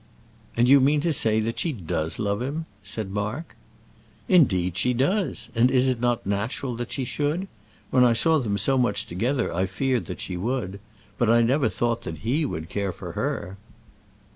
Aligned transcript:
"And 0.57 0.67
you 0.67 0.79
mean 0.79 0.99
to 1.01 1.13
say 1.13 1.39
that 1.41 1.59
she 1.59 1.71
does 1.71 2.17
love 2.17 2.41
him?" 2.41 2.65
said 2.81 3.11
Mark. 3.11 3.55
"Indeed 4.27 4.75
she 4.75 4.95
does; 4.95 5.51
and 5.53 5.69
is 5.69 5.89
it 5.89 5.99
not 5.99 6.25
natural 6.25 6.75
that 6.77 6.91
she 6.91 7.05
should? 7.05 7.47
When 7.91 8.03
I 8.03 8.13
saw 8.13 8.39
them 8.39 8.57
so 8.57 8.79
much 8.79 9.05
together 9.05 9.53
I 9.53 9.67
feared 9.67 10.07
that 10.07 10.19
she 10.21 10.37
would. 10.37 10.79
But 11.19 11.29
I 11.29 11.43
never 11.43 11.69
thought 11.69 12.01
that 12.01 12.25
he 12.25 12.45
would 12.47 12.67
care 12.67 12.91
for 12.91 13.11
her." 13.11 13.57